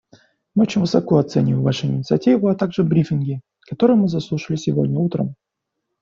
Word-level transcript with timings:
Мы 0.55 0.63
очень 0.63 0.81
высоко 0.81 1.19
оцениваем 1.19 1.61
Вашу 1.63 1.85
инициативу, 1.85 2.47
а 2.47 2.55
также 2.55 2.81
брифинги, 2.83 3.41
которые 3.69 3.97
мы 3.97 4.07
заслушали 4.07 4.57
сегодня 4.57 4.97
утром. 4.97 5.35